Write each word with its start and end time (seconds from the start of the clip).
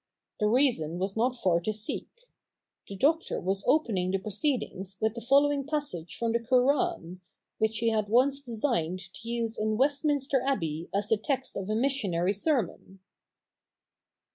The 0.39 0.47
reason 0.49 0.97
was 0.97 1.15
not 1.15 1.35
far 1.35 1.59
to 1.59 1.71
seek. 1.71 2.09
The 2.87 2.95
Doctor 2.95 3.39
was 3.39 3.63
opening 3.67 4.09
the 4.09 4.17
proceedings 4.17 4.97
with 4.99 5.13
the 5.13 5.21
following 5.21 5.63
passage 5.63 6.15
from 6.17 6.31
the 6.31 6.39
Koran, 6.39 7.21
which 7.59 7.77
he 7.77 7.89
had 7.89 8.09
once 8.09 8.41
designed 8.41 9.13
to 9.13 9.29
use 9.29 9.59
in 9.59 9.77
Westminster 9.77 10.41
Abbey 10.43 10.89
as 10.91 11.09
the 11.09 11.17
text 11.17 11.55
of 11.55 11.69
a 11.69 11.75
missionary 11.75 12.33
sermon. 12.33 12.97